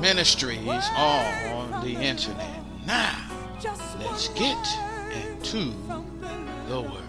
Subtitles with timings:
[0.00, 2.62] ministries on the internet.
[2.86, 3.16] Now,
[3.98, 4.66] let's get
[5.12, 5.72] into
[6.68, 7.02] the Word.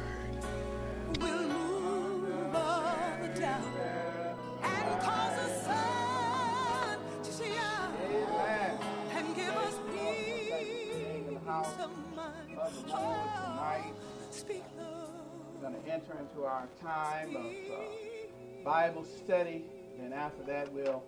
[15.56, 19.66] We're going to enter into our time of uh, Bible study,
[20.02, 21.04] and after that, we'll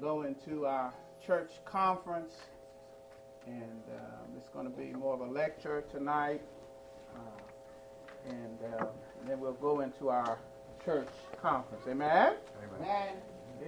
[0.00, 0.92] go into our
[1.28, 2.32] church conference,
[3.46, 6.40] and um, it's going to be more of a lecture tonight.
[7.14, 8.86] Uh, and, uh,
[9.20, 10.38] and, then we'll go into our
[10.82, 11.10] church
[11.42, 11.84] conference.
[11.86, 12.32] Amen?
[12.80, 13.14] Amen.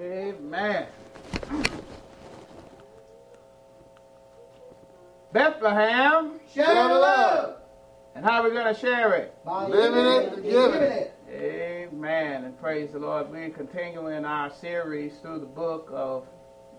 [0.00, 0.86] Amen.
[5.34, 6.40] Bethlehem.
[6.54, 7.56] Share the love.
[8.14, 9.34] And how are we going to share it?
[9.44, 11.14] By living it and giving it.
[11.28, 12.44] Amen.
[12.44, 13.30] And praise the Lord.
[13.30, 16.26] We're continuing our series through the book of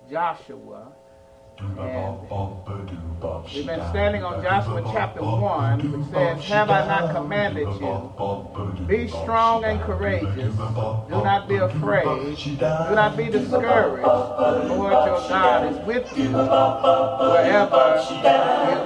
[0.09, 0.93] Joshua.
[1.59, 2.21] And
[3.53, 8.11] we've been standing on Joshua chapter 1, which says, Have I not commanded you?
[8.87, 10.55] Be strong and courageous.
[10.55, 12.35] Do not be afraid.
[12.35, 12.55] Do
[12.95, 14.03] not be discouraged.
[14.03, 18.21] The Lord your God is with you wherever you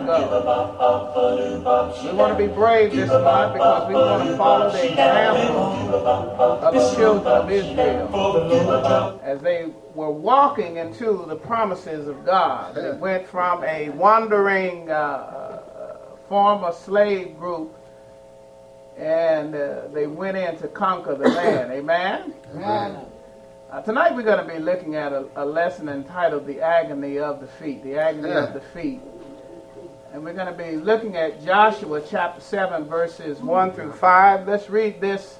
[0.05, 1.93] go.
[2.03, 5.95] We want to be brave this month because we want to follow the example
[6.65, 12.75] of the children of Israel as they were walking into the promises of God.
[12.75, 15.61] They went from a wandering uh,
[16.27, 17.73] former slave group
[18.97, 21.71] and uh, they went in to conquer the land.
[21.71, 22.33] Amen?
[22.53, 23.05] Amen.
[23.71, 27.41] Uh, tonight we're going to be looking at a, a, lesson entitled The Agony of
[27.41, 27.83] the Feet.
[27.83, 28.45] The Agony yeah.
[28.45, 29.01] of the Feet.
[30.13, 34.47] And we're going to be looking at Joshua chapter 7, verses 1 through 5.
[34.47, 35.39] Let's read this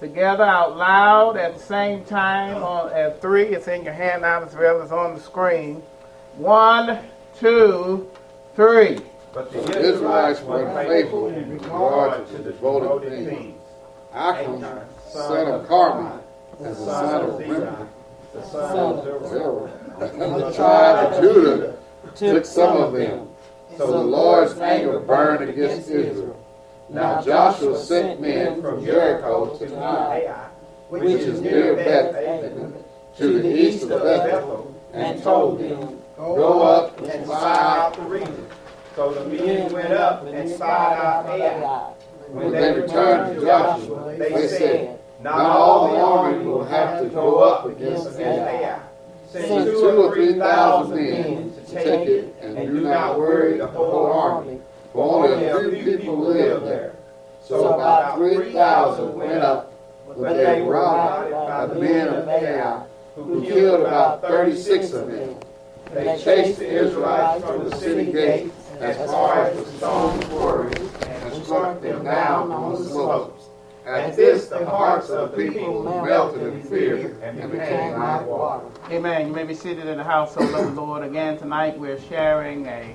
[0.00, 3.44] together out loud at the same time on, at three.
[3.44, 5.82] It's in your handout as well as on the screen.
[6.36, 6.98] One,
[7.38, 8.10] two,
[8.54, 8.98] three.
[9.32, 13.60] But the Israelites were unfaithful in regard to the devoted things.
[14.14, 14.62] Achan,
[15.10, 16.22] son of Carmi,
[16.58, 17.88] and the son of Rimmon,
[18.32, 19.70] the son of Zerah,
[20.00, 21.76] and the tribe of Judah
[22.14, 23.28] took some of them.
[23.76, 26.35] So the Lord's anger burned against Israel.
[26.88, 30.48] Now Joshua sent men from Jericho to Ai,
[30.88, 32.74] which is near Beth Aven,
[33.16, 38.46] to the east of Bethel, and told them, Go up and spy out the region.
[38.94, 41.92] So the men went up and spied out Ai.
[42.28, 47.40] When they returned to Joshua, they said, Not all the army will have to go
[47.40, 48.80] up against Ai.
[49.28, 54.06] Send two or three thousand men to take it, and do not worry the whole
[54.06, 54.60] army
[54.98, 56.96] only a few people lived there.
[57.42, 59.72] So about 3,000 went up,
[60.08, 62.84] but they were routed by the men of Ai,
[63.14, 65.36] who killed about 36 of them.
[65.92, 71.44] They chased the Israelites from the city gate as far as the stone quarries and
[71.44, 73.44] struck them down on the slopes.
[73.86, 78.66] At this, the hearts of the people melted in fear and became like water.
[78.90, 79.28] Amen.
[79.28, 81.04] You may be seated in the household of the Lord.
[81.04, 82.92] Again, tonight we're sharing a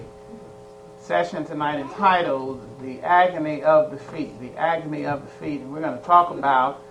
[1.11, 4.39] session tonight entitled The Agony of the Feet.
[4.39, 5.59] The Agony of the Feet.
[5.59, 6.81] And we're going to talk about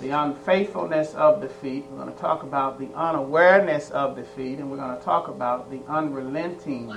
[0.00, 1.84] the unfaithfulness of the feet.
[1.90, 4.60] We're going to talk about the unawareness of the feet.
[4.60, 6.94] And we're going to talk about the unrelenting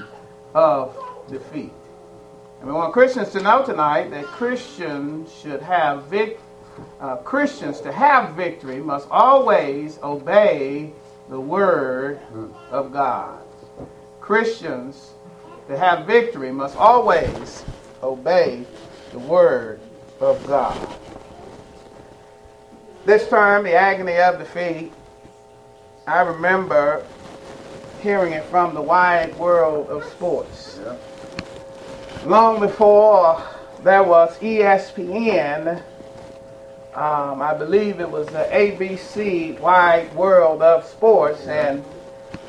[0.54, 0.95] of
[1.27, 1.74] the feet.
[2.60, 6.39] And we want Christians to know tonight that Christians should have vic-
[7.01, 10.94] uh, Christians to have victory must always obey
[11.30, 12.19] the word
[12.69, 13.42] of God.
[14.21, 15.13] Christians
[15.69, 17.63] to have victory must always
[18.01, 18.66] obey
[19.12, 19.80] the word
[20.19, 20.98] of God.
[23.06, 24.92] This time, the agony of defeat,
[26.07, 27.06] I remember
[28.01, 30.80] hearing it from the wide world of sports.
[30.81, 30.98] Yeah.
[32.25, 33.44] Long before
[33.83, 35.83] there was ESPN.
[36.95, 41.83] Um, I believe it was the ABC Wide World of Sports, and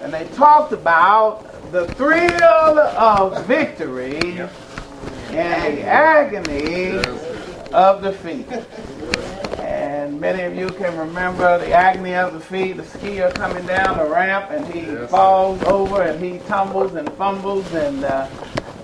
[0.03, 4.41] and they talked about the thrill of victory
[5.31, 6.97] and the agony
[7.73, 8.47] of defeat.
[9.61, 14.05] And many of you can remember the agony of defeat, the skier coming down the
[14.11, 18.27] ramp and he Yes, falls over and he tumbles and fumbles and uh,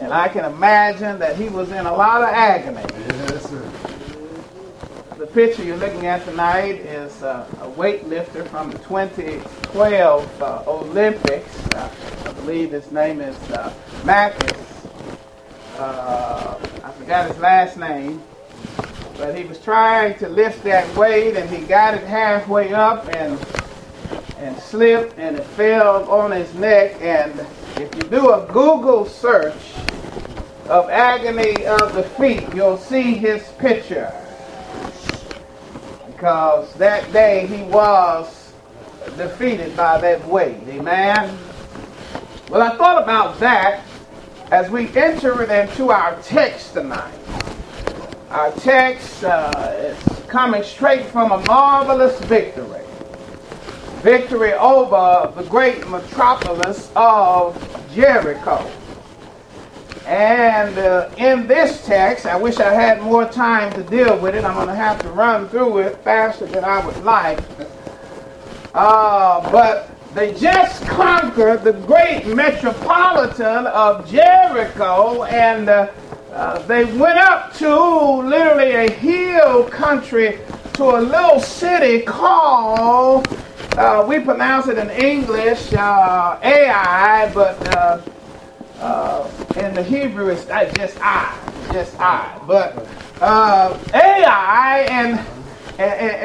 [0.00, 2.82] and I can imagine that he was in a lot of agony.
[5.26, 11.66] The picture you're looking at tonight is uh, a weightlifter from the 2012 uh, Olympics.
[11.74, 11.92] Uh,
[12.26, 13.74] I believe his name is uh.
[15.76, 18.22] Uh, I forgot his last name,
[19.18, 23.44] but he was trying to lift that weight and he got it halfway up and
[24.38, 26.94] and slipped and it fell on his neck.
[27.00, 27.32] And
[27.78, 29.72] if you do a Google search
[30.68, 34.14] of agony of the feet, you'll see his picture
[36.16, 38.54] because that day he was
[39.18, 40.56] defeated by that weight.
[40.66, 41.38] Amen.
[42.48, 43.84] Well, I thought about that
[44.50, 47.12] as we enter into our text tonight.
[48.30, 52.84] Our text uh, is coming straight from a marvelous victory.
[54.00, 57.58] Victory over the great metropolis of
[57.94, 58.66] Jericho.
[60.06, 64.44] And uh, in this text, I wish I had more time to deal with it.
[64.44, 67.40] I'm going to have to run through it faster than I would like.
[68.72, 75.90] Uh, but they just conquered the great metropolitan of Jericho, and uh,
[76.32, 80.38] uh, they went up to literally a hill country
[80.74, 83.26] to a little city called,
[83.76, 88.06] uh, we pronounce it in English, uh, Ai, but
[88.80, 91.34] uh, in the Hebrew it's just I,
[91.72, 92.40] just I.
[92.46, 92.86] But
[93.20, 95.18] uh, Ai, and,
[95.78, 95.80] and,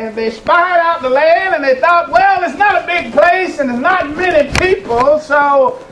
[0.07, 3.59] and they spied out the land and they thought, well, it's not a big place
[3.59, 5.86] and there's not many people, so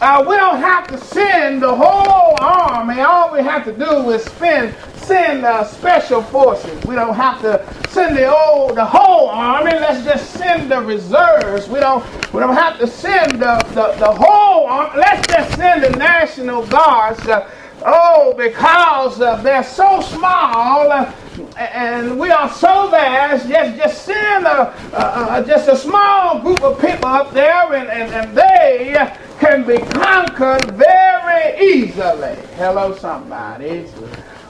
[0.00, 3.00] uh, we don't have to send the whole army.
[3.00, 6.84] All we have to do is spend, send uh, special forces.
[6.84, 9.70] We don't have to send the old, the whole army.
[9.70, 11.68] Let's just send the reserves.
[11.68, 12.04] We don't,
[12.34, 14.98] we don't have to send the, the, the whole army.
[14.98, 17.26] Let's just send the National Guards.
[17.26, 17.50] Uh,
[17.86, 21.10] oh, because uh, they're so small uh,
[21.56, 23.48] and we are so vast.
[23.48, 28.12] Just, just send a, uh, just a small group of people up there, and, and,
[28.12, 32.36] and they can be conquered very easily.
[32.56, 33.86] Hello, somebody.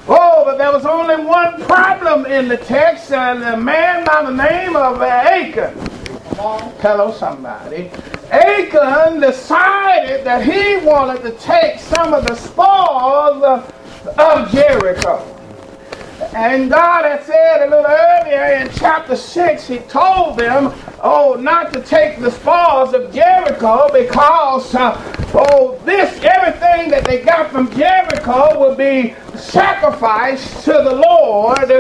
[0.09, 4.31] Oh, but there was only one problem in the text, and a man by the
[4.31, 5.77] name of uh, Achan.
[6.81, 7.91] Hello, somebody.
[8.31, 15.33] Achan decided that he wanted to take some of the spoils of, of Jericho.
[16.35, 20.73] And God had said a little earlier in chapter 6, He told them,
[21.07, 25.01] oh, not to take the spoils of Jericho because, uh,
[25.35, 31.71] oh, this, everything that they got from Jericho will be sacrificed to the Lord.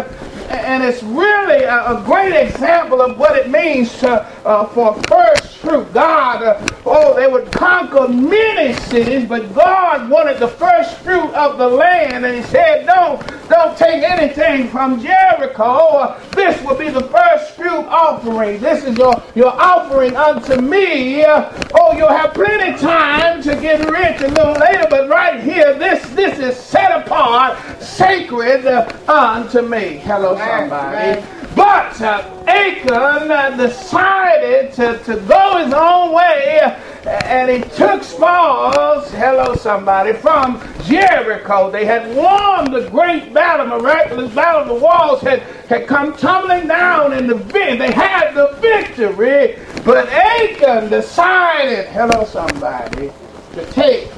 [0.49, 5.57] And it's really a, a great example of what it means to, uh, for first
[5.59, 5.93] fruit.
[5.93, 11.59] God, uh, oh, they would conquer many cities, but God wanted the first fruit of
[11.59, 16.17] the land, and He said, "Don't, don't take anything from Jericho.
[16.33, 18.61] This will be the first fruit offering.
[18.61, 21.25] This is your your offering unto me.
[21.27, 26.07] Oh, you'll have plenty time to get rich a little later, but right here, this
[26.11, 29.99] this is set apart, sacred uh, unto me.
[29.99, 31.27] Hello, somebody.
[31.55, 38.03] But uh, Achan uh, decided to, to go his own way uh, and he took
[38.03, 41.71] spoils, hello somebody, from Jericho.
[41.71, 44.75] They had won the great battle, miraculous battle.
[44.75, 49.59] The walls had, had come tumbling down in the they had the victory.
[49.85, 53.13] But Achan decided, hello somebody,
[53.55, 54.11] to take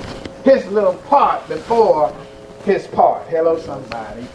[0.44, 2.12] his little part before
[2.64, 3.26] his part.
[3.28, 4.26] Hello somebody.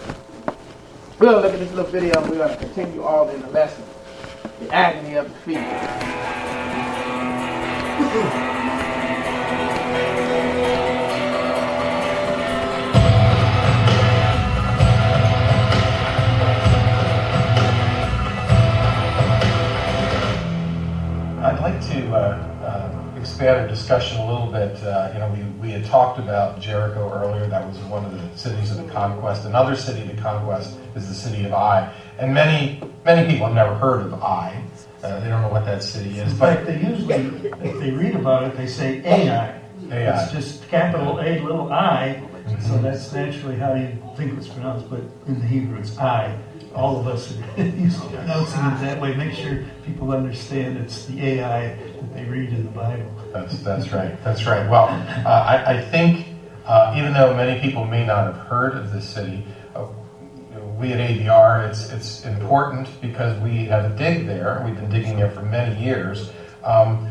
[1.23, 3.41] We're going to look at this little video and we're going to continue all in
[3.41, 3.85] the lesson.
[4.59, 5.57] The agony of the feet.
[21.39, 22.52] I'd like to uh,
[23.47, 24.81] uh, had a discussion a little bit.
[24.83, 27.47] Uh, you know, we, we had talked about Jericho earlier.
[27.47, 29.45] That was one of the cities of the conquest.
[29.45, 31.93] Another city of the conquest is the city of Ai.
[32.19, 34.63] And many many people have never heard of Ai.
[35.03, 36.31] Uh, they don't know what that city is.
[36.31, 37.15] In But fact, they usually,
[37.61, 39.59] if they read about it, they say AI.
[39.91, 40.23] AI.
[40.23, 42.21] It's just capital A, little I,
[42.61, 46.37] So that's naturally how you think it's pronounced, but in the Hebrew it's I.
[46.73, 48.01] All of us are used
[48.51, 49.15] that way.
[49.15, 53.11] Make sure people understand it's the AI that they read in the Bible.
[53.31, 54.21] That's, that's right.
[54.23, 54.69] That's right.
[54.69, 56.27] Well, uh, I, I think
[56.65, 59.45] uh, even though many people may not have heard of this city,
[59.75, 59.87] uh,
[60.77, 64.61] we at ABR, it's, it's important because we have a dig there.
[64.65, 66.31] We've been digging there for many years.
[66.63, 67.07] Um,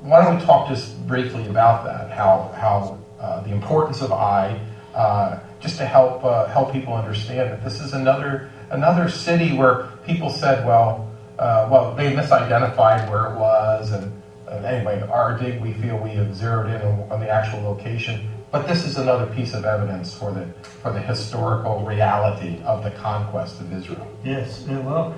[0.00, 2.10] why don't we talk just briefly about that?
[2.10, 4.60] How, how uh, the importance of I,
[4.94, 9.88] uh, just to help uh, help people understand that this is another another city where
[10.06, 11.08] people said, well,
[11.38, 14.12] uh, well, they misidentified where it was, and,
[14.48, 18.28] and anyway, our dig, we feel we have zeroed in on, the actual location.
[18.50, 20.46] But this is another piece of evidence for the
[20.82, 24.06] for the historical reality of the conquest of Israel.
[24.24, 25.14] Yes, well,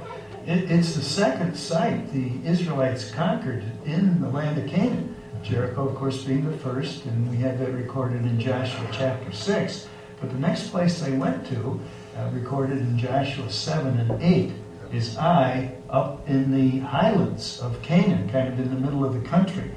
[0.47, 5.17] it, it's the second site the Israelites conquered in the land of Canaan.
[5.43, 9.89] Jericho, of course, being the first, and we have that recorded in Joshua chapter 6.
[10.21, 11.81] But the next place they went to,
[12.17, 14.53] uh, recorded in Joshua 7 and 8,
[14.93, 19.29] is Ai up in the highlands of Canaan, kind of in the middle of the
[19.29, 19.71] country.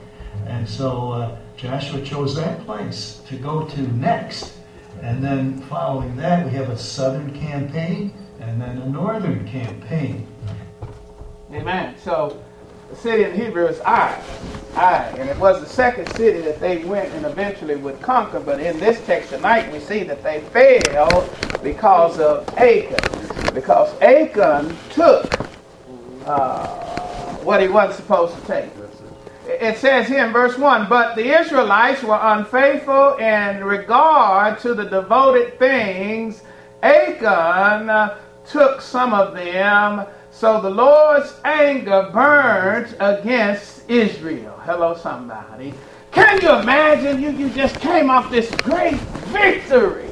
[0.45, 4.53] And so uh, Joshua chose that place to go to next.
[5.01, 10.27] And then following that, we have a southern campaign and then a northern campaign.
[11.51, 11.95] Amen.
[12.03, 12.43] So
[12.89, 14.21] the city in Hebrew is Ai.
[14.75, 18.39] And it was the second city that they went and eventually would conquer.
[18.39, 21.29] But in this text tonight, we see that they failed
[21.63, 23.53] because of Achan.
[23.53, 25.33] Because Achan took
[26.25, 26.67] uh,
[27.43, 28.69] what he wasn't supposed to take.
[29.47, 34.85] It says here in verse 1 But the Israelites were unfaithful in regard to the
[34.85, 36.41] devoted things.
[36.81, 40.05] Achan uh, took some of them
[40.35, 44.59] so the Lord's anger burns against Israel.
[44.65, 45.73] Hello, somebody.
[46.11, 47.21] Can you imagine?
[47.21, 48.99] You, you just came off this great
[49.31, 50.09] victory.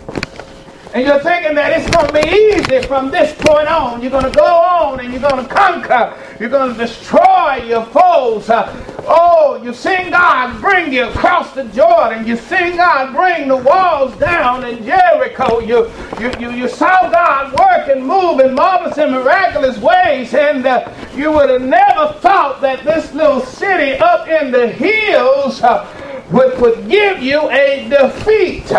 [0.93, 4.01] And you're thinking that it's going to be easy from this point on.
[4.01, 6.17] You're going to go on and you're going to conquer.
[6.39, 8.49] You're going to destroy your foes.
[8.49, 12.25] Uh, oh, you seen God bring you across the Jordan.
[12.25, 15.59] You seen God bring the walls down in Jericho.
[15.59, 20.33] You, you, you, you saw God work and move in marvelous and miraculous ways.
[20.33, 25.61] And uh, you would have never thought that this little city up in the hills
[25.61, 25.87] uh,
[26.31, 28.71] would, would give you a defeat.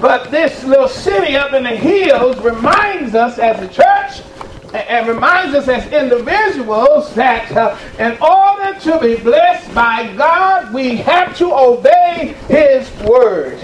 [0.00, 4.26] But this little city up in the hills reminds us as a church
[4.74, 10.96] and reminds us as individuals that uh, in order to be blessed by God, we
[10.96, 13.58] have to obey His word.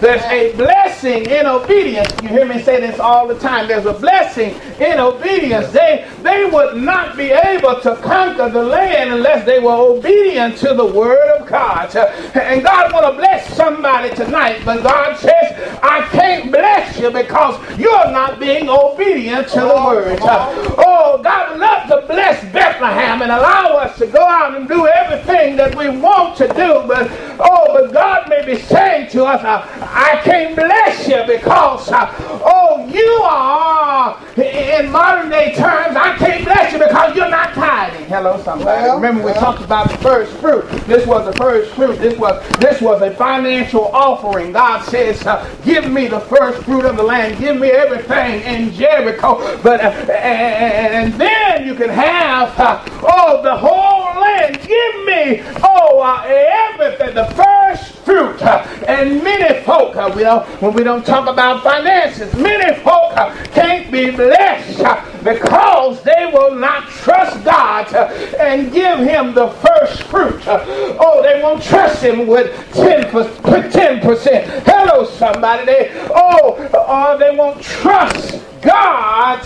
[0.00, 2.12] There's a blessing in obedience.
[2.22, 3.66] You hear me say this all the time.
[3.66, 5.72] There's a blessing in obedience.
[5.72, 10.74] They, they would not be able to conquer the land unless they were obedient to
[10.74, 11.94] the word of God.
[12.36, 17.58] And God want to bless somebody tonight, but God says, I can't bless you because
[17.78, 20.18] you're not being obedient to the word.
[20.22, 24.86] Oh, God would love to bless Bethlehem and allow us to go out and do
[24.86, 26.84] everything that we want to do.
[26.86, 27.10] But,
[27.40, 30.71] oh, but God may be saying to us, I can't bless
[31.08, 37.30] you because, oh, you are, in modern day terms, I can't bless you because you're
[37.30, 38.06] not tithing.
[38.06, 38.64] Hello, somebody.
[38.64, 40.68] Well, Remember, we talked about the first fruit.
[40.86, 41.98] This was the first fruit.
[41.98, 44.52] This was, this was a financial offering.
[44.52, 47.38] God says, uh, give me the first fruit of the land.
[47.38, 49.38] Give me everything in Jericho.
[49.62, 54.31] But, uh, and, and then you can have, uh, oh, the whole land.
[54.32, 58.42] Give me, oh, uh, everything, the first fruit.
[58.88, 63.34] And many folk, uh, we don't, when we don't talk about finances, many folk uh,
[63.52, 64.78] can't be blessed
[65.22, 67.92] because they will not trust God
[68.38, 70.42] and give Him the first fruit.
[70.46, 73.10] Oh, they won't trust Him with 10%.
[73.10, 74.62] 10%.
[74.64, 75.66] Hello, somebody.
[75.66, 76.56] They, oh,
[76.88, 79.42] or they won't trust God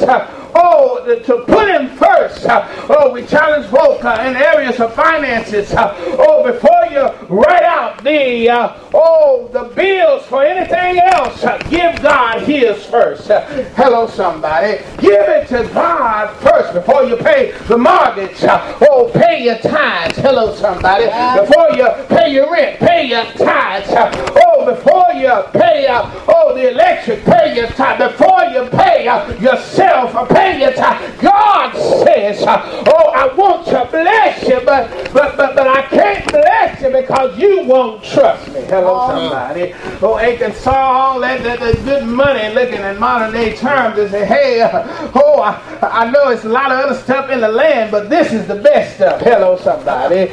[0.56, 2.46] oh, to put him first.
[2.88, 5.72] Oh, we challenge folk uh, in areas of finances.
[5.72, 12.00] Uh, oh, before you write out the uh, oh the bills for anything else, give
[12.02, 13.28] God His first.
[13.76, 14.78] Hello, somebody.
[14.98, 18.36] Give it to God first before you pay the mortgage.
[18.44, 20.16] Oh, pay your tithes.
[20.16, 21.04] Hello, somebody.
[21.40, 23.88] Before you pay your rent, pay your tithes.
[23.92, 28.12] Oh, before you pay uh, oh the electric, pay your tithes.
[28.12, 31.20] Before you pay uh, yourself, uh, pay your tithes.
[31.20, 36.80] God says, Oh, I want to bless you, but but but but I can't bless
[36.80, 38.60] you because you won't trust me.
[38.62, 39.72] Hello, somebody.
[40.02, 44.10] Oh, Achan saw all that, that, that good money looking in modern day terms and
[44.10, 47.48] say, hey, uh, oh, I, I know it's a lot of other stuff in the
[47.48, 49.20] land, but this is the best stuff.
[49.20, 50.30] Hello, somebody.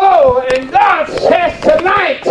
[0.00, 2.22] Oh, and God says tonight,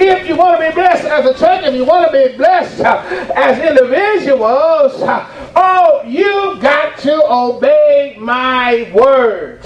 [0.00, 2.80] if you want to be blessed as a church, if you want to be blessed
[2.80, 4.92] as individuals,
[5.56, 9.60] oh, you got to obey my word.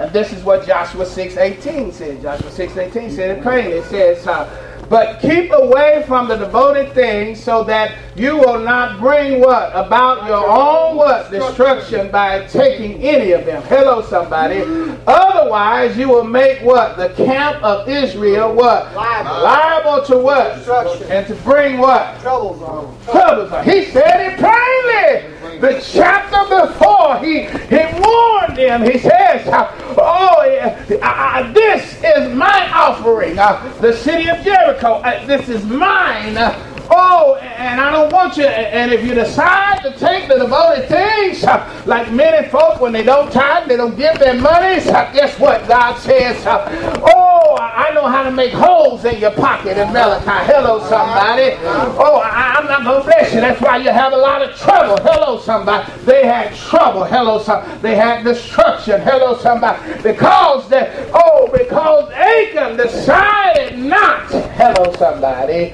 [0.00, 2.22] And this is what Joshua 6.18 said.
[2.22, 3.72] Joshua 6.18 said it plainly.
[3.72, 8.98] It says, uh, but keep away from the devoted things so that you will not
[8.98, 9.70] bring what?
[9.72, 11.30] About your own what?
[11.30, 13.62] Destruction by taking any of them.
[13.62, 14.62] Hello, somebody.
[15.06, 16.96] Otherwise, you will make what?
[16.96, 18.92] The camp of Israel what?
[18.94, 19.30] Liable.
[19.44, 20.56] Liable to what?
[20.56, 21.06] Destruction.
[21.08, 22.20] And to bring what?
[22.20, 22.98] Troubles on.
[23.04, 23.64] Troubles on.
[23.64, 25.58] He said it plainly.
[25.60, 28.82] The chapter before, he, he warned them.
[28.82, 33.38] He says, Oh, I- I- this is my offering.
[33.38, 34.79] Uh, the city of Jericho.
[34.80, 36.69] This is mine.
[36.92, 38.44] Oh, and I don't want you.
[38.46, 41.44] And if you decide to take the devoted things,
[41.86, 44.80] like many folk, when they don't tithe, they don't give their money.
[45.12, 45.66] guess what?
[45.68, 50.80] God says, "Oh, I know how to make holes in your pocket." In Malachi, hello,
[50.80, 51.56] somebody.
[51.64, 53.40] Oh, I'm not gonna bless you.
[53.40, 54.96] That's why you have a lot of trouble.
[55.02, 55.90] Hello, somebody.
[56.04, 57.04] They had trouble.
[57.04, 57.78] Hello, somebody.
[57.82, 59.00] They had destruction.
[59.00, 59.78] Hello, somebody.
[60.02, 60.90] Because that.
[61.14, 64.28] Oh, because Achan decided not.
[64.30, 65.72] Hello, somebody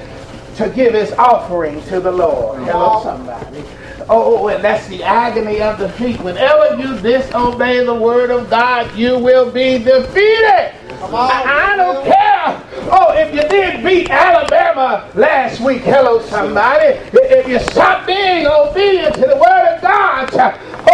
[0.57, 2.63] to give his offering to the Lord.
[2.65, 3.63] Hello, somebody.
[4.09, 6.21] Oh, oh, oh, and that's the agony of defeat.
[6.21, 10.73] Whenever you disobey the word of God, you will be defeated.
[11.03, 12.63] I, I don't care.
[12.91, 16.99] Oh, if you did beat Alabama last week, hello, somebody.
[17.13, 20.31] If you stop being obedient to the word of God,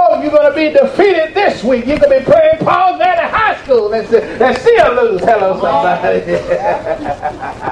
[0.00, 1.87] oh, you're going to be defeated this week.
[1.87, 5.21] You're going to be playing Paul at high school and, and still lose.
[5.21, 6.21] Hello, somebody.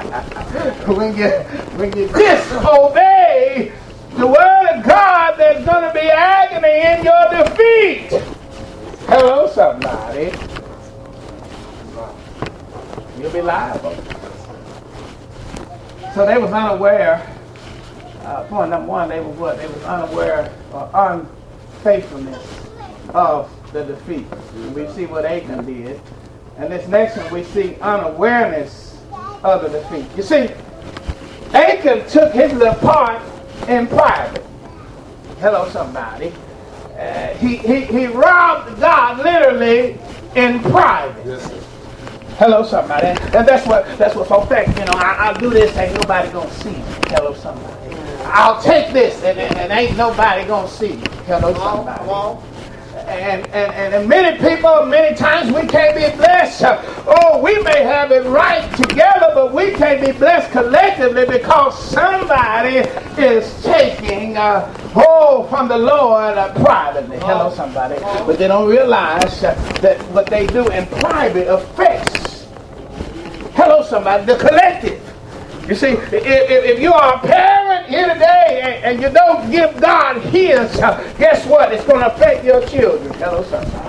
[0.87, 1.29] when you
[1.77, 3.71] when you disobey
[4.15, 8.21] the word of God, there's going to be agony in your defeat.
[9.07, 10.31] Hello, somebody.
[13.19, 13.95] You'll be liable.
[16.13, 17.27] So they was unaware.
[18.23, 19.57] Uh, point number one, they were what?
[19.57, 22.67] They was unaware or unfaithfulness
[23.13, 24.25] of the defeat.
[24.55, 25.99] And we see what Achan did.
[26.57, 28.99] And this next one, we see unawareness
[29.43, 30.05] of the defeat.
[30.15, 30.49] You see,
[31.53, 33.21] Achan took his little part
[33.67, 34.45] in private.
[35.39, 36.33] Hello, somebody.
[36.97, 39.97] Uh, he, he, he robbed God literally
[40.35, 41.25] in private.
[41.25, 41.51] Yes.
[42.37, 43.07] Hello, somebody.
[43.07, 44.67] And that's what that's what folks think.
[44.77, 46.83] You know, I, I'll do this, ain't nobody gonna see me.
[47.07, 47.95] Hello, somebody.
[48.25, 51.03] I'll take this, and, and, and ain't nobody gonna see me.
[51.25, 52.47] Hello, somebody.
[53.07, 56.63] And, and, and many people, many times we can't be blessed.
[57.07, 62.77] Oh, we may have it right together, but we can't be blessed collectively because somebody
[63.21, 67.17] is taking uh, oh from the Lord uh, privately.
[67.19, 67.99] Hello, somebody.
[67.99, 72.47] But they don't realize uh, that what they do in private affects.
[73.53, 74.25] Hello, somebody.
[74.25, 75.07] The collective.
[75.69, 79.51] You see, if, if, if you are a parent here today and, and you don't
[79.51, 81.71] give God His, uh, guess what?
[81.71, 83.13] It's going to affect your children.
[83.13, 83.80] Hello, somebody.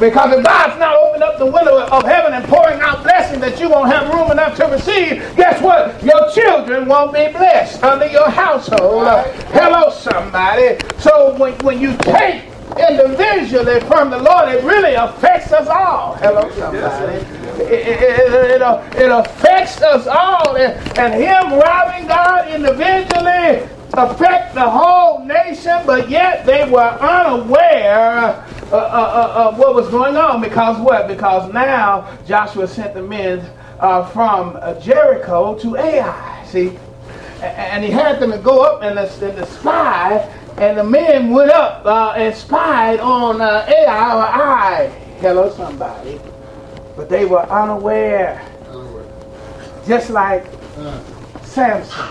[0.00, 3.60] Because if God's not opening up the window of heaven and pouring out blessings that
[3.60, 6.02] you won't have room enough to receive, guess what?
[6.04, 9.06] Your children won't be blessed under your household.
[9.52, 10.78] Hello, somebody.
[10.98, 12.44] So when, when you take
[12.78, 16.14] individually from the Lord, it really affects us all.
[16.16, 17.16] Hello, somebody.
[17.62, 20.56] It, it, it, it, it affects us all.
[20.56, 28.44] And, and Him robbing God individually affect the whole nation, but yet they were unaware
[28.70, 30.40] uh, uh, uh, what was going on.
[30.40, 31.08] Because what?
[31.08, 33.40] Because now Joshua sent the men
[33.80, 36.44] uh, from uh, Jericho to Ai.
[36.46, 36.78] See?
[37.42, 40.18] And he had them to go up and the, and the spy,
[40.56, 44.86] and the men went up uh, and spied on uh, Ai or I.
[45.20, 46.20] Hello, somebody.
[46.96, 48.44] But they were unaware,
[49.86, 50.46] just like
[50.78, 51.00] Uh,
[51.42, 52.06] Samson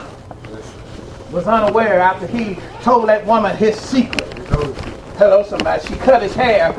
[1.31, 4.27] was unaware after he told that woman his secret.
[5.17, 5.83] Hello, somebody.
[5.87, 6.71] She cut his hair,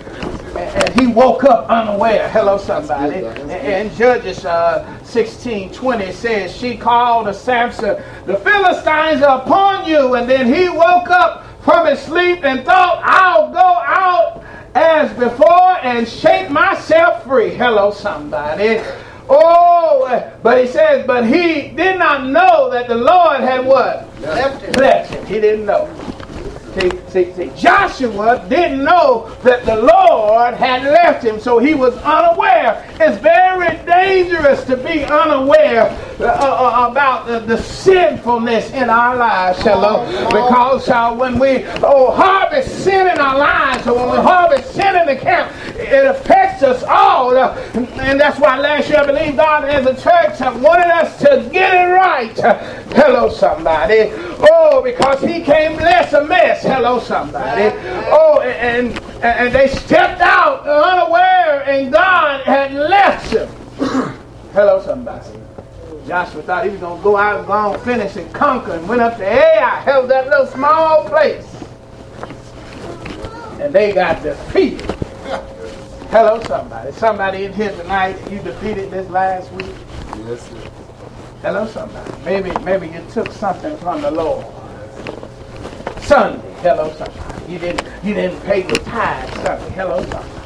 [0.57, 2.29] and, and he woke up unaware.
[2.29, 3.21] Hello, somebody.
[3.21, 9.23] That's good, And, and Judges uh, 16 20 says, She called to Samson, The Philistines
[9.23, 10.15] are upon you.
[10.15, 14.45] And then he woke up from his sleep and thought, I'll go out
[14.77, 17.51] as before and shake myself free.
[17.57, 18.81] Hello, somebody.
[19.29, 24.07] Oh, but he says, but he did not know that the Lord had what?
[24.21, 24.73] Left him.
[24.75, 25.27] Left him.
[25.27, 25.93] He didn't know.
[26.79, 31.97] See, see, see, Joshua didn't know that the Lord had left him, so he was
[31.97, 32.87] unaware.
[33.01, 39.61] It's very dangerous to be unaware uh, uh, about the, the, sinfulness in our lives,
[39.63, 40.07] hello.
[40.27, 44.95] Because uh, when we oh, harvest sin in our lives, or when we harvest sin
[44.95, 47.37] in the camp, it affects us all.
[47.37, 47.57] Uh,
[48.01, 51.75] and that's why last year I believe God as a church wanted us to get
[51.75, 52.37] it right.
[52.93, 54.11] Hello, somebody.
[54.51, 56.68] Oh, because He came bless a mess.
[56.69, 57.75] Hello, somebody.
[58.13, 58.89] Oh, and,
[59.25, 63.49] and they stepped out unaware, and God had left them.
[64.53, 65.31] Hello, somebody.
[66.07, 68.87] Joshua thought he was going to go out and go on, finish and conquer, and
[68.87, 71.47] went up to Ai, held that little small place.
[73.61, 74.83] And they got defeated.
[76.11, 76.93] Hello, somebody.
[76.93, 79.75] Somebody in here tonight, you defeated this last week.
[80.19, 80.71] Yes, sir.
[81.41, 82.25] Hello, somebody.
[82.25, 84.45] Maybe, maybe you took something from the Lord.
[86.09, 86.55] Sunday.
[86.63, 87.53] Hello, Sunday.
[87.53, 89.71] You didn't, you didn't pay your tithe Sunday.
[89.73, 90.39] Hello, Sunday.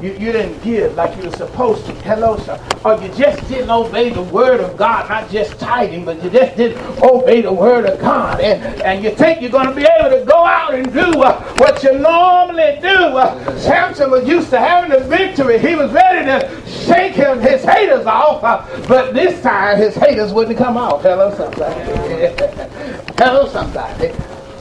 [0.00, 1.92] You, you didn't give like you were supposed to.
[2.02, 2.64] Hello, sir.
[2.84, 6.56] Or you just didn't obey the word of God, not just tithing, but you just
[6.56, 8.40] didn't obey the word of God.
[8.40, 11.42] And, and you think you're going to be able to go out and do uh,
[11.56, 13.18] what you normally do.
[13.18, 15.58] Uh, Samson was used to having the victory.
[15.58, 18.44] He was ready to shake him, his haters off.
[18.44, 21.02] Uh, but this time, his haters wouldn't come off.
[21.02, 21.74] Hello, somebody.
[23.18, 24.14] hello, somebody.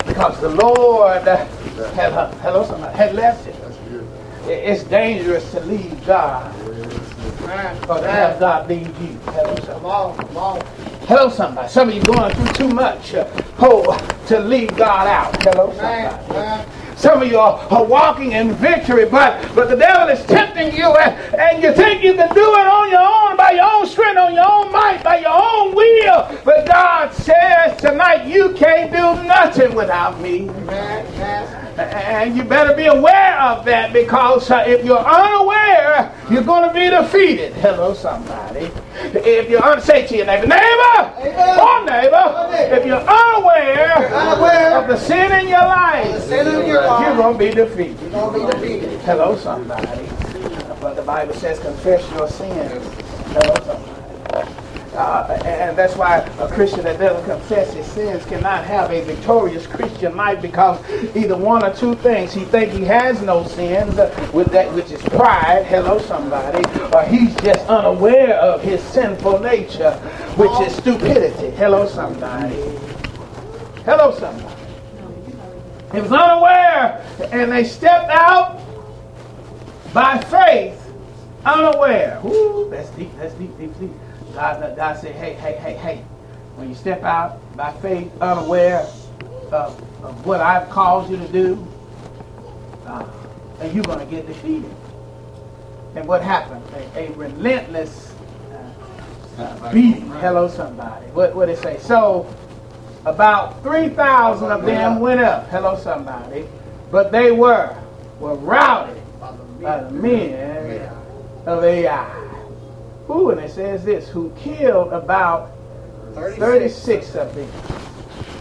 [0.08, 1.48] Because the Lord had,
[2.42, 3.68] hello, somebody, had left him
[4.50, 6.54] it's dangerous to leave God.
[7.90, 9.20] Or to have God leave you.
[9.26, 10.62] Hello, come on, come on.
[11.08, 11.70] Hello, somebody.
[11.70, 13.28] Some of you going through too much uh,
[13.60, 15.44] oh, to leave God out.
[15.44, 16.72] Hello, somebody.
[16.98, 20.96] Some of you are, are, walking in victory, but, but the devil is tempting you,
[20.96, 24.18] and, and you think you can do it on your own, by your own strength,
[24.18, 26.42] on your own might, by your own will.
[26.44, 30.50] But God says tonight, you can't do nothing without me.
[31.78, 36.74] And you better be aware of that because uh, if you're unaware, you're going to
[36.74, 37.54] be defeated.
[37.54, 38.72] Hello, somebody.
[39.00, 44.80] If you're un- say to your neighbor, neighbor, or oh, neighbor, if you're unaware, unaware
[44.80, 48.02] of the sin in your life, sin in your life you're going to be defeated.
[48.02, 49.02] You're going to be defeated.
[49.02, 50.10] Hello, somebody.
[50.82, 52.84] But the Bible says, confess your sins.
[53.34, 54.67] Hello, somebody.
[54.98, 59.68] Uh, and that's why a Christian that doesn't confess his sins cannot have a victorious
[59.68, 60.84] Christian life because
[61.16, 62.34] either one or two things.
[62.34, 67.04] He thinks he has no sins uh, with that which is pride, hello somebody, or
[67.04, 69.92] he's just unaware of his sinful nature,
[70.36, 71.52] which is stupidity.
[71.52, 72.56] Hello somebody.
[73.86, 74.56] Hello somebody.
[75.94, 78.60] He was unaware and they stepped out
[79.94, 80.92] by faith,
[81.46, 82.20] unaware.
[82.26, 83.92] Ooh, that's deep, that's deep, deep, deep.
[84.38, 85.98] God, God said, hey, hey, hey, hey,
[86.58, 88.82] when you step out by faith, unaware
[89.52, 91.68] of, of what I've called you to do,
[92.86, 93.04] uh,
[93.60, 94.72] and you're going to get defeated.
[95.96, 96.64] And what happened?
[96.76, 98.14] A, a relentless
[99.40, 100.12] uh, uh, beating.
[100.12, 101.08] Hello, somebody.
[101.08, 101.80] What what it say?
[101.80, 102.32] So
[103.06, 105.50] about three thousand of them went up.
[105.50, 106.48] Hello, somebody.
[106.92, 107.76] But they were
[108.20, 109.02] were routed
[109.60, 110.92] by the men
[111.48, 112.27] of Ai.
[113.10, 115.52] Ooh, and it says this, who killed about
[116.14, 117.50] 36, of them.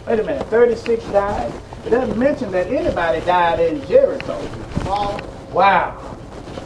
[0.07, 1.53] Wait a minute, 36 died?
[1.85, 4.39] It doesn't mention that anybody died in Jericho.
[5.53, 6.17] Wow.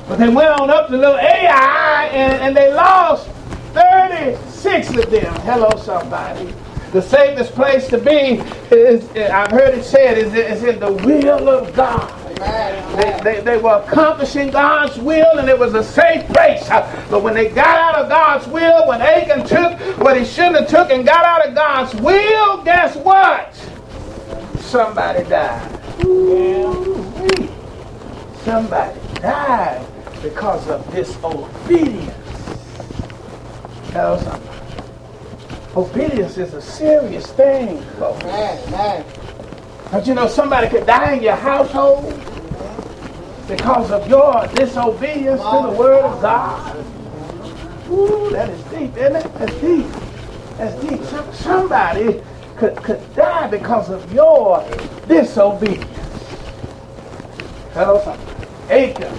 [0.09, 3.29] But they went on up to little Ai and, and they lost
[3.75, 5.35] 36 of them.
[5.43, 6.55] Hello, somebody.
[6.93, 8.43] The safest place to be
[8.75, 12.20] is, I've heard it said, is, is in the will of God.
[12.41, 16.67] They, they, they, were accomplishing God's will and it was a safe place.
[16.69, 20.69] But when they got out of God's will, when Achan took what he shouldn't have
[20.69, 23.55] took and got out of God's will, guess what?
[24.61, 25.71] Somebody died.
[28.45, 29.87] Somebody died
[30.23, 32.15] because of disobedience.
[33.91, 34.51] Tell somebody.
[35.77, 38.25] Obedience is a serious thing, folks.
[38.25, 39.20] Man, man.
[39.91, 42.15] But you know somebody could die in your household
[43.49, 46.77] because of your disobedience to the word of God.
[47.91, 49.35] Ooh, that is deep, isn't it?
[49.35, 49.87] That's deep.
[50.57, 51.03] That's deep.
[51.05, 52.23] Some, somebody
[52.57, 54.65] could, could die because of your
[55.09, 55.87] disobedience.
[57.73, 58.31] Hello, somebody.
[58.71, 59.13] Achan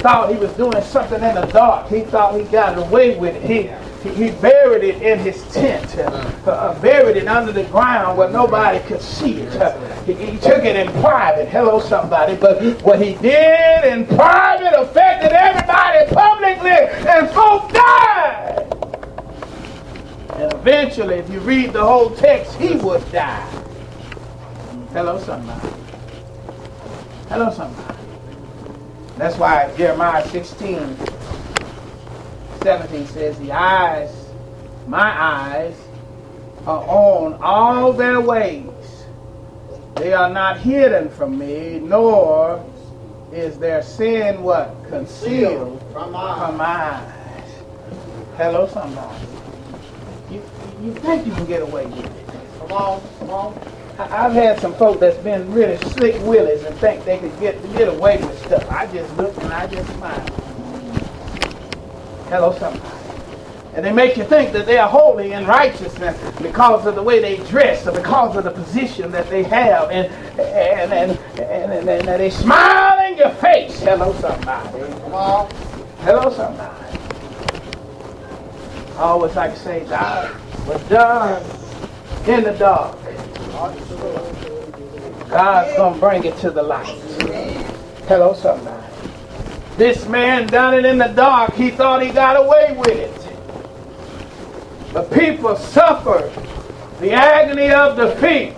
[0.00, 1.88] thought he was doing something in the dark.
[1.88, 3.78] He thought he got away with it.
[4.02, 8.78] He buried it in his tent, uh, uh, buried it under the ground where nobody
[8.86, 9.54] could see it.
[9.56, 11.48] Uh, he, he, took it in private.
[11.48, 12.34] Hello, somebody.
[12.34, 16.70] But what he did in private affected everybody publicly,
[17.08, 18.66] and folk died.
[20.36, 23.46] And eventually, if you read the whole text, he would die.
[24.92, 25.68] Hello, somebody.
[27.28, 27.98] Hello, somebody.
[29.18, 30.96] That's why Jeremiah 16,
[32.62, 34.10] 17 says, The eyes,
[34.86, 35.74] my eyes,
[36.66, 38.66] are on all their ways.
[39.96, 42.64] They are not hidden from me, nor
[43.32, 44.74] is their sin what?
[44.88, 47.62] Concealed From my from my eyes.
[48.36, 49.24] Hello, somebody.
[50.30, 50.42] You,
[50.82, 52.26] you think you can get away with it.
[52.58, 53.70] Come on, come on.
[53.98, 57.88] I've had some folk that's been really slick willies and think they could get get
[57.88, 58.70] away with stuff.
[58.70, 60.39] I just look and I just smile.
[62.30, 62.80] Hello, somebody.
[63.74, 67.02] And they make you think that they are holy and righteous and because of the
[67.02, 69.90] way they dress or because of the position that they have.
[69.90, 70.06] And,
[70.38, 73.80] and, and, and, and, and they smile in your face.
[73.80, 74.78] Hello, somebody.
[76.02, 76.98] Hello, somebody.
[78.94, 80.32] I always like to say, God
[80.68, 81.42] was done
[82.28, 82.96] in the dark.
[85.28, 86.96] God's going to bring it to the light.
[88.06, 88.79] Hello, somebody.
[89.80, 91.54] This man done it in the dark.
[91.54, 94.92] He thought he got away with it.
[94.92, 96.30] But people suffer
[97.00, 98.52] the agony of defeat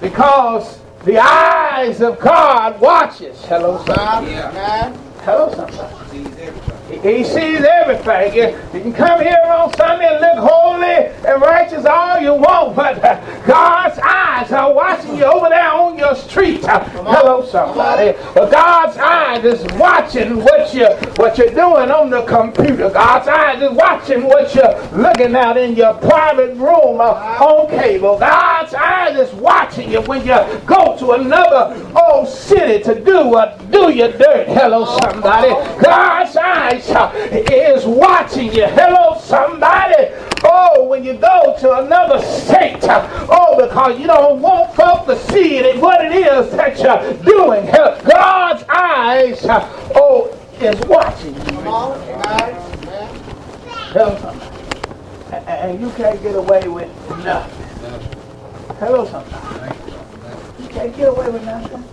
[0.00, 3.44] because the eyes of God watches.
[3.44, 4.28] Hello, somebody.
[4.28, 4.98] Man.
[5.20, 6.65] Hello, somebody.
[7.06, 8.34] He, sees everything.
[8.34, 12.74] You, you can come here on Sunday and look holy and righteous all you want,
[12.74, 16.64] but uh, God's eyes are watching you over there on your street.
[16.64, 18.18] Uh, hello, somebody.
[18.34, 22.90] But God's eyes is watching what you what you're doing on the computer.
[22.90, 28.18] God's eyes is watching what you're looking at in your private room uh, on cable.
[28.18, 33.70] God's eyes is watching you when you go to another old city to do what
[33.70, 34.48] do your dirt.
[34.48, 35.50] Hello, somebody.
[35.82, 38.66] God's eyes is watching you.
[38.66, 40.08] Hello, somebody.
[40.44, 45.58] Oh, when you go to another state, oh, because you don't want folk to see
[45.58, 47.66] it what it is that you're doing.
[47.66, 49.44] God's eyes,
[49.94, 51.40] oh, is watching you.
[51.40, 52.00] Come on.
[52.00, 52.84] Amen.
[52.84, 53.14] Amen.
[53.92, 54.56] Hello, somebody.
[55.46, 56.88] And you can't get away with
[57.24, 57.66] nothing.
[58.78, 59.76] Hello, somebody.
[60.62, 61.84] You can't get away with nothing.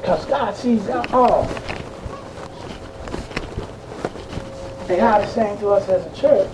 [0.00, 1.48] Because God sees all.
[4.88, 6.50] And God is saying to us as a church,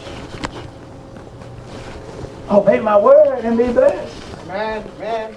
[2.51, 4.47] obey my word and be blessed.
[4.47, 5.37] Man, man.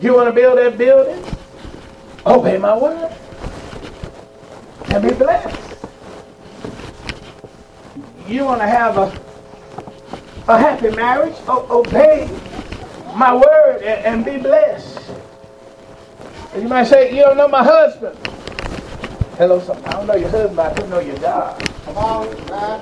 [0.00, 1.24] You want to build that building?
[2.26, 3.12] Obey my word
[4.90, 5.76] and be blessed.
[8.26, 9.20] You want to have a,
[10.48, 11.34] a happy marriage?
[11.48, 12.28] O- obey
[13.16, 15.10] my word and, and be blessed.
[16.54, 18.16] And you might say, You don't know my husband.
[19.38, 19.84] Hello, something.
[19.86, 21.60] I don't know your husband, I don't know your dog.
[21.84, 22.80] Come on, man.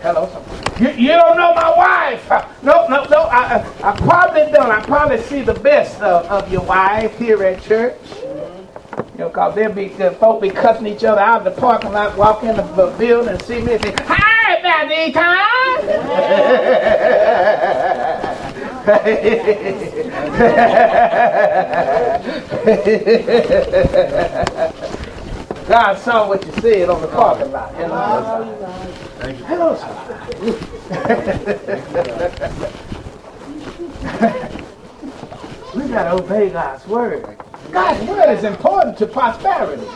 [0.00, 0.82] Hello, something.
[0.82, 2.30] You, you don't know my wife.
[2.32, 3.24] Uh, No, no, no.
[3.24, 4.70] I, I, I probably don't.
[4.70, 7.98] I probably see the best of, of your wife here at church.
[8.22, 11.92] You know, because they'll be, the folk be cussing each other out of the parking
[11.92, 15.80] lot, walk in the bu- building and see me and say, Hi, Daddy time.
[25.70, 27.72] God saw what you said on the parking lot.
[27.76, 28.42] Hello,
[29.46, 30.50] Hello, somebody.
[35.76, 37.38] we got to obey God's word.
[37.70, 39.86] God's word is important to prosperity.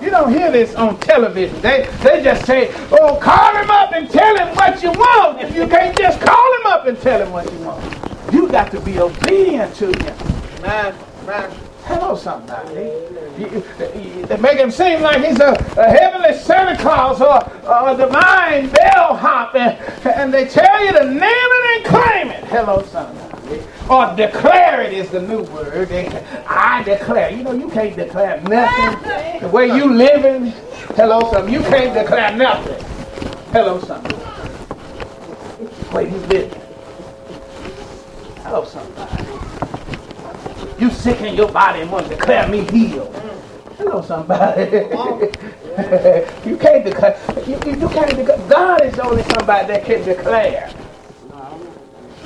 [0.00, 1.60] You don't hear this on television.
[1.60, 5.40] They, they just say, oh, call him up and tell him what you want.
[5.40, 8.32] If you can't just call him up and tell him what you want.
[8.32, 10.60] You got to be obedient to him.
[10.60, 10.92] Man,
[11.24, 11.63] man.
[11.86, 12.74] Hello, somebody.
[13.38, 13.62] You,
[13.94, 18.70] you, they make him seem like he's a, a heavenly Santa Claus or, a divine
[18.70, 22.44] bellhop, and, and they tell you to name it and claim it.
[22.44, 23.62] Hello, somebody.
[23.90, 25.92] Or declare it is the new word.
[26.46, 27.30] I declare.
[27.30, 29.40] You know, you can't declare nothing.
[29.42, 30.52] The way you living,
[30.96, 31.52] hello, something.
[31.52, 32.82] You can't declare nothing.
[33.52, 34.16] Hello, somebody.
[35.58, 36.60] The way you living.
[38.42, 39.33] Hello, somebody.
[40.84, 43.10] You sick in your body and want to declare me healed.
[43.10, 43.76] Mm.
[43.78, 44.64] Hello, somebody.
[46.46, 47.18] you can't declare.
[47.46, 48.48] You, you, you can't declare.
[48.50, 50.70] God is only somebody that can declare.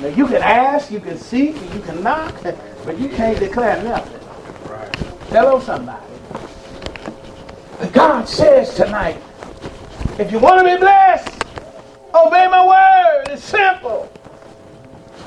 [0.01, 2.35] Now you can ask, you can seek, you can knock,
[2.83, 4.19] but you can't declare nothing.
[5.29, 6.05] Hello, somebody.
[7.79, 9.21] But God says tonight,
[10.19, 11.45] if you want to be blessed,
[12.13, 13.33] obey my word.
[13.33, 14.11] It's simple.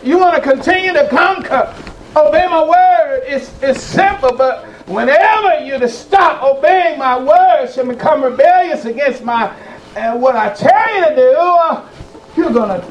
[0.03, 1.75] You want to continue to conquer,
[2.17, 3.23] obey my word.
[3.27, 9.25] It's, it's simple, but whenever you to stop obeying my words and become rebellious against
[9.25, 9.55] my
[9.95, 11.89] and what I tell you to do, uh,
[12.37, 12.83] you're gonna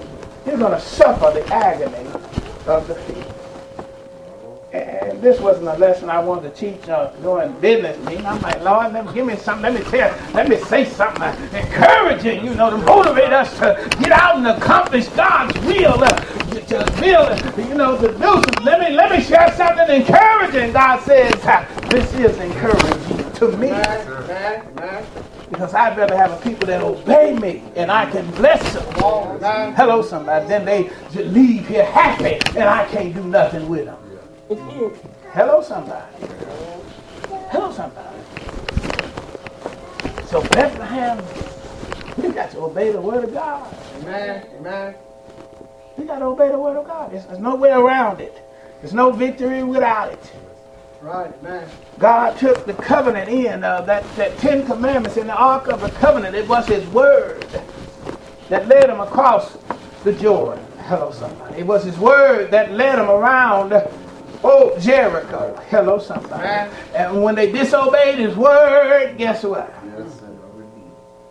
[0.45, 2.07] you're gonna suffer the agony
[2.67, 3.20] of defeat.
[4.73, 8.25] And this wasn't a lesson I wanted to teach uh, during business meeting.
[8.25, 9.63] I'm like, Lord, let me, give me something.
[9.63, 13.89] Let me tell, let me say something uh, encouraging, you know, to motivate us to
[13.99, 18.63] get out and accomplish God's will, uh, to build, you know, to do.
[18.63, 20.71] Let me, let me share something encouraging.
[20.71, 21.33] God says,
[21.89, 23.67] this is encouraging to me.
[25.49, 28.85] Because I'd rather have a people that obey me and I can bless them.
[29.75, 30.47] Hello, somebody.
[30.47, 33.97] Then they leave here happy and I can't do nothing with them.
[34.51, 36.13] Hello, somebody.
[37.51, 38.19] Hello, somebody.
[40.25, 41.23] So Bethlehem,
[42.17, 43.73] we got to obey the word of God.
[44.01, 44.45] Amen.
[44.57, 44.95] Amen.
[45.95, 47.13] We got to obey the word of God.
[47.13, 48.45] There's, there's no way around it.
[48.81, 50.33] There's no victory without it.
[50.99, 51.33] Right.
[51.39, 51.69] Amen.
[51.97, 55.89] God took the covenant in, uh, that, that Ten Commandments in the Ark of the
[55.91, 56.35] Covenant.
[56.35, 57.45] It was His Word
[58.49, 59.57] that led him across
[60.03, 60.65] the Jordan.
[60.79, 61.59] Hello, somebody.
[61.59, 63.71] It was His Word that led him around,
[64.43, 65.59] oh, Jericho.
[65.69, 66.43] Hello, somebody.
[66.43, 66.71] Amen.
[66.95, 69.73] And when they disobeyed His Word, guess what?
[69.97, 70.21] Yes.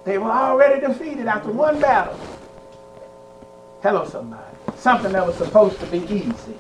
[0.04, 2.18] They were already defeated after one battle.
[3.82, 4.42] Hello, somebody.
[4.76, 6.54] Something that was supposed to be easy.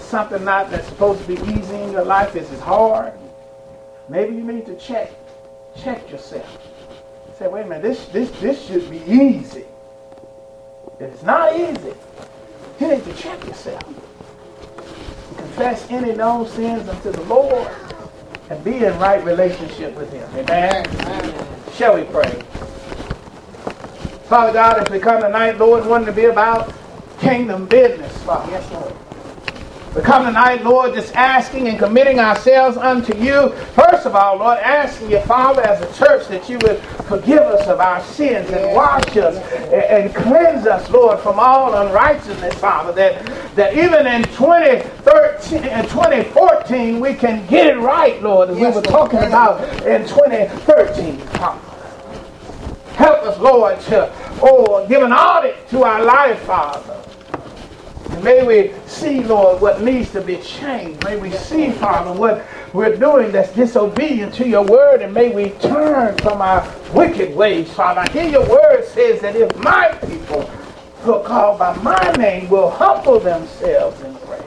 [0.00, 3.12] Something not that's supposed to be easy in your life is is hard.
[4.08, 5.12] Maybe you need to check,
[5.76, 6.58] check yourself.
[7.38, 9.64] Say, wait a minute, this this this should be easy.
[11.00, 11.94] If it's not easy,
[12.80, 13.82] you need to check yourself.
[15.44, 17.70] Confess any known sins unto the Lord
[18.48, 20.26] and be in right relationship with Him.
[20.34, 20.86] Amen.
[20.86, 21.46] Amen.
[21.74, 22.40] Shall we pray?
[24.24, 26.72] Father God, as we come tonight, Lord, wanting to be about
[27.20, 28.50] kingdom business, Father.
[28.52, 28.94] Yes, Lord.
[29.94, 33.50] We come tonight, Lord, just asking and committing ourselves unto you.
[33.76, 37.68] First of all, Lord, asking you, Father, as a church, that you would forgive us
[37.68, 42.90] of our sins and wash us and, and cleanse us, Lord, from all unrighteousness, Father.
[42.90, 48.68] That, that even in 2013 and 2014, we can get it right, Lord, as we
[48.68, 51.60] were talking about in 2013, Father.
[52.96, 57.00] Help us, Lord, to oh, give an audit to our life, Father.
[58.10, 61.02] And may we see, Lord, what needs to be changed.
[61.04, 65.50] May we see, Father, what we're doing that's disobedient to your word, and may we
[65.60, 68.00] turn from our wicked ways, Father.
[68.00, 70.42] I hear your word says that if my people
[71.02, 74.42] who are called by my name will humble themselves and pray.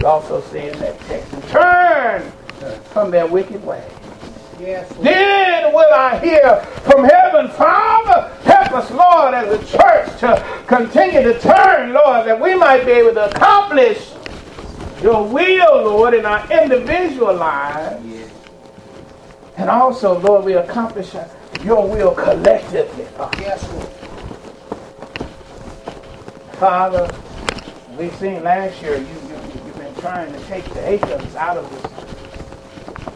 [0.00, 2.32] You also say in that text, turn
[2.92, 3.84] from their wicked ways.
[4.58, 4.92] Yes.
[5.00, 8.30] Then will I hear from heaven, Father,
[8.70, 12.92] help us, Lord, as a church to continue to turn, Lord, that we might be
[12.92, 14.12] able to accomplish
[15.02, 18.04] your will, Lord, in our individual lives.
[19.56, 21.14] And also, Lord, we accomplish
[21.62, 23.40] your will collectively, Father.
[23.40, 23.88] Yes, Lord.
[26.54, 27.10] Father,
[27.98, 29.34] we've seen last year you, you,
[29.66, 31.90] you've been trying to take the acres out of this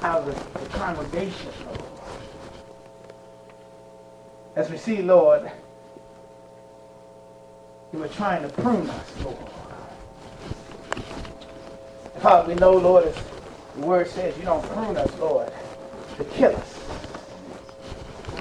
[0.02, 1.50] out of the, the congregation.
[4.56, 5.50] As we see, Lord,
[7.92, 9.36] you were trying to prune us, Lord.
[12.20, 13.16] Father, we know, Lord, as
[13.76, 15.52] the word says, you don't prune us, Lord,
[16.16, 16.80] to kill us.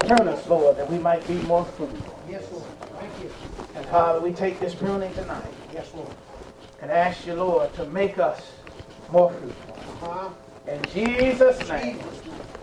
[0.06, 2.18] Prune us, Lord, that we might be more fruitful.
[2.28, 2.64] Yes, Lord.
[3.00, 3.30] Thank you.
[3.74, 6.08] And Father, we take this pruning tonight Yes, Lord.
[6.80, 8.40] and ask you, Lord, to make us
[9.10, 9.74] more fruitful.
[10.08, 10.28] Uh-huh.
[10.68, 11.98] In Jesus' name.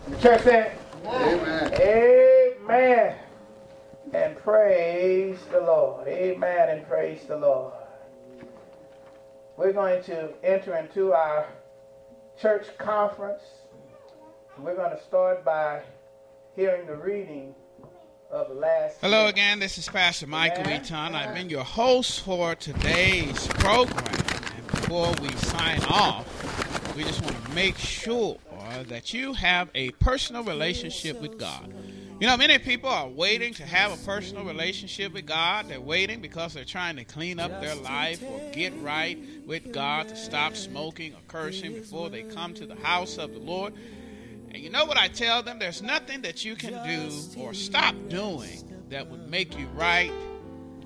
[0.06, 1.74] And the church said, Amen.
[1.74, 3.16] Amen.
[4.14, 6.06] And praise the Lord.
[6.08, 7.74] Amen and praise the Lord.
[9.56, 11.48] We're going to enter into our
[12.40, 13.42] church conference.
[14.58, 15.84] We're going to start by
[16.58, 17.56] hearing the reading
[18.30, 18.98] of the last.
[19.00, 20.82] Hello again, this is Pastor Michael Amen.
[20.82, 21.16] Eaton.
[21.16, 24.14] I've been your host for today's program.
[24.58, 28.38] And before we sign off, we just want to make sure
[28.88, 31.74] that you have a personal relationship with God.
[32.22, 35.68] You know, many people are waiting to have a personal relationship with God.
[35.68, 40.08] They're waiting because they're trying to clean up their life or get right with God
[40.10, 43.74] to stop smoking or cursing before they come to the house of the Lord.
[44.52, 45.58] And you know what I tell them?
[45.58, 50.12] There's nothing that you can do or stop doing that would make you right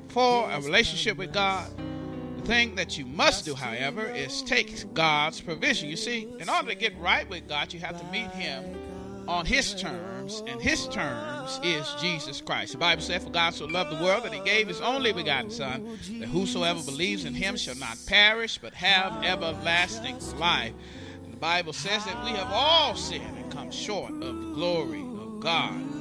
[0.08, 1.70] for a relationship with God.
[2.38, 5.90] The thing that you must do, however, is take God's provision.
[5.90, 8.64] You see, in order to get right with God, you have to meet Him
[9.28, 10.15] on His terms,
[10.48, 12.74] and His terms is Jesus Christ.
[12.74, 15.52] The Bible says, For God so loved the world that He gave His only begotten
[15.52, 20.74] Son, that whosoever believes in Him shall not perish, but have everlasting life.
[21.24, 25.02] And the Bible says that we have all sinned and come short of the glory
[25.02, 25.96] of God.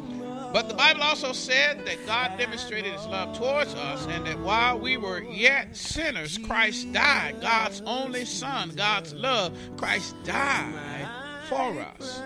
[0.55, 4.79] But the Bible also said that God demonstrated his love towards us and that while
[4.79, 7.41] we were yet sinners, Christ died.
[7.41, 11.09] God's only Son, God's love, Christ died
[11.49, 12.23] for us.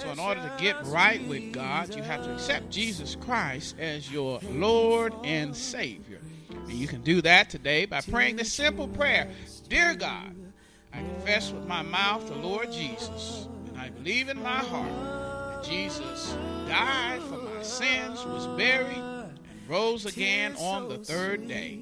[0.00, 4.10] So, in order to get right with God, you have to accept Jesus Christ as
[4.10, 6.20] your Lord and Savior.
[6.50, 9.28] And you can do that today by praying this simple prayer
[9.68, 10.34] Dear God,
[10.92, 14.88] I confess with my mouth the Lord Jesus, and I believe in my heart
[15.62, 16.34] that Jesus
[16.66, 19.38] died for my sins, was buried, and
[19.68, 21.80] rose again on the third day.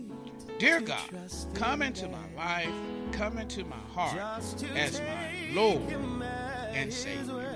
[0.58, 1.08] Dear God,
[1.54, 2.74] come into my life,
[3.12, 4.18] come into my heart
[4.74, 5.82] as my Lord
[6.72, 7.47] and Savior.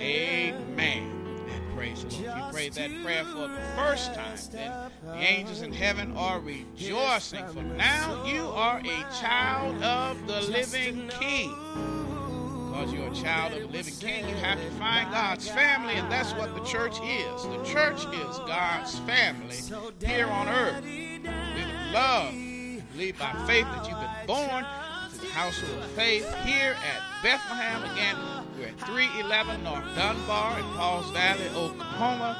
[0.00, 1.46] Amen.
[1.48, 2.26] And praise the Lord.
[2.26, 6.40] If you prayed that prayer for the first time, then the angels in heaven are
[6.40, 7.46] rejoicing.
[7.48, 11.54] For now you are a child of the living King.
[12.70, 16.10] Because you're a child of the living King, you have to find God's family, and
[16.10, 17.42] that's what the church is.
[17.42, 19.56] The church is God's family
[20.02, 20.82] here on earth.
[20.82, 22.34] Would love
[23.00, 24.64] believe by faith that you've been born
[25.10, 27.82] to the household of faith here at Bethlehem.
[27.92, 28.16] Again,
[28.60, 32.36] we're at 311 North Dunbar in Pauls Valley, Oklahoma,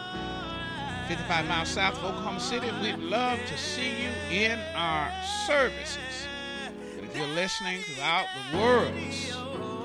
[1.08, 2.70] 55 miles south of Oklahoma City.
[2.82, 5.10] We'd love to see you in our
[5.46, 6.26] services.
[6.98, 8.92] And if you're listening throughout the world,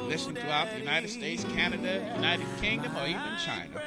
[0.09, 3.81] listening throughout the United States, Canada, United Kingdom, or even China,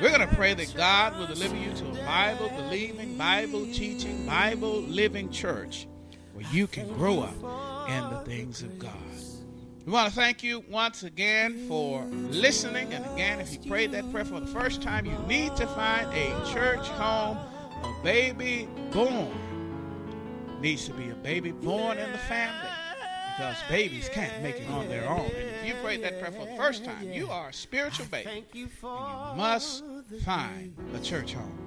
[0.00, 4.26] we're going to pray that God will deliver you to a Bible believing, Bible teaching,
[4.26, 5.86] Bible living church
[6.32, 9.11] where you can grow up in the things of God.
[9.84, 12.92] We want to thank you once again for listening.
[12.92, 16.06] And again, if you prayed that prayer for the first time, you need to find
[16.14, 17.36] a church home.
[17.36, 19.32] A baby born
[20.60, 22.70] needs to be a baby born in the family
[23.36, 25.24] because babies can't make it on their own.
[25.24, 28.30] And if you prayed that prayer for the first time, you are a spiritual baby.
[28.30, 28.68] And you
[29.36, 29.82] must
[30.24, 31.61] find a church home.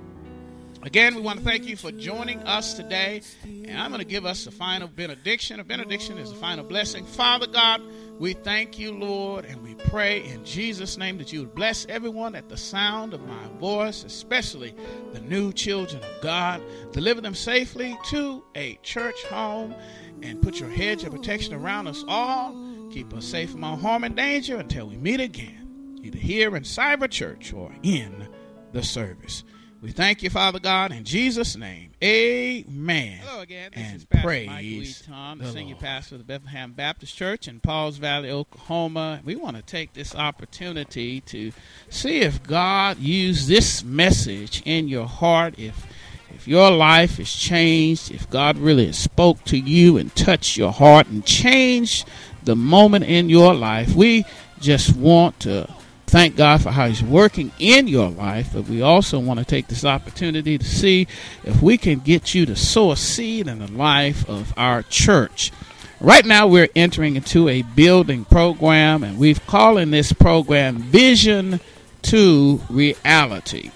[0.85, 3.23] Again, we want to thank you for joining us today.
[3.43, 5.59] And I'm going to give us a final benediction.
[5.59, 7.07] A benediction is a final blessing.
[7.07, 7.81] Father God,
[8.19, 12.35] we thank you, Lord, and we pray in Jesus' name that you would bless everyone
[12.35, 14.75] at the sound of my voice, especially
[15.11, 16.61] the new children of God.
[16.91, 19.73] Deliver them safely to a church home
[20.21, 22.55] and put your hedge of protection around us all.
[22.91, 26.61] Keep us safe from all harm and danger until we meet again, either here in
[26.61, 28.27] Cyber Church or in
[28.71, 29.43] the service.
[29.85, 31.91] We thank you, Father God, in Jesus' name.
[32.03, 33.19] Amen.
[33.23, 33.69] Hello again.
[33.71, 35.79] This and is Pastor praise Mike Lee Tom, the, senior Lord.
[35.79, 39.21] pastor of the Bethlehem Baptist Church in Pauls Valley, Oklahoma.
[39.23, 41.51] We want to take this opportunity to
[41.87, 45.85] see if God used this message in your heart, if
[46.33, 51.05] if your life is changed, if God really spoke to you and touched your heart
[51.09, 52.07] and changed
[52.43, 54.25] the moment in your life, we
[54.59, 55.71] just want to
[56.07, 59.67] thank God for how He's working in your life, but we also want to take
[59.67, 61.07] this opportunity to see
[61.43, 65.51] if we can get you to sow a seed in the life of our church.
[65.99, 71.59] Right now, we're entering into a building program, and we've calling this program Vision
[72.03, 73.71] to Reality.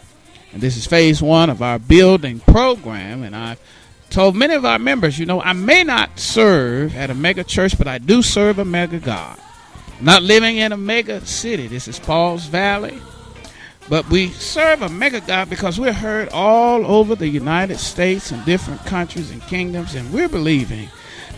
[0.52, 3.60] And this is phase one of our building program, and I've
[4.10, 7.78] told many of our members, you know, I may not serve at a mega church,
[7.78, 9.40] but I do serve a mega God
[10.02, 11.68] not living in a mega city.
[11.68, 13.00] This is Pauls Valley.
[13.90, 18.46] But we serve a mega God because we're heard all over the United States and
[18.46, 20.90] different countries and kingdoms, and we're believing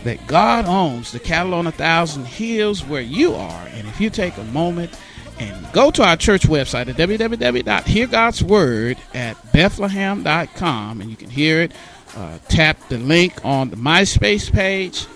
[0.04, 3.66] that God owns the cattle on a thousand hills where you are.
[3.68, 4.94] And if you take a moment
[5.38, 11.72] and go to our church website at www.heargodsword at bethlehem.com, and you can hear it,
[12.16, 15.06] uh, tap the link on the MySpace page,